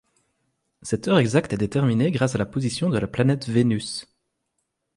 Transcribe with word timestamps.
Cette 0.81 1.07
heure 1.07 1.19
exacte 1.19 1.53
est 1.53 1.59
déterminée 1.59 2.09
grâce 2.09 2.33
à 2.33 2.39
la 2.39 2.47
position 2.47 2.89
de 2.89 2.97
la 2.97 3.05
planète 3.05 3.47
Vénus. 3.47 4.07